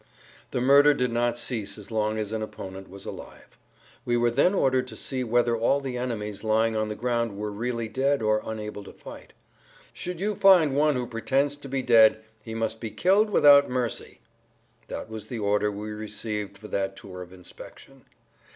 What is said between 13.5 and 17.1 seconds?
mercy." That was the order we received for that